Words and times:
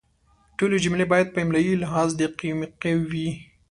ټولې 0.57 0.77
جملې 0.83 1.05
باید 1.13 1.27
په 1.31 1.39
املایي 1.43 1.73
لحاظ 1.83 2.09
دقیقې 2.21 2.91
وي. 3.09 3.29